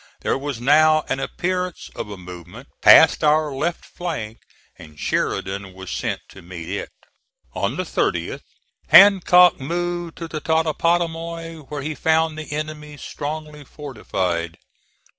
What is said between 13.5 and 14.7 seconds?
fortified.